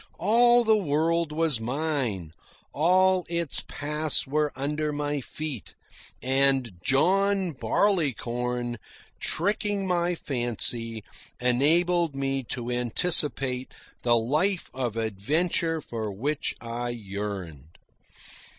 [0.17, 2.33] All the world was mine,
[2.73, 5.75] all its paths were under my feet,
[6.23, 8.79] and John Barleycorn,
[9.19, 11.03] tricking my fancy,
[11.39, 17.77] enabled me to anticipate the life of adventure for which I yearned.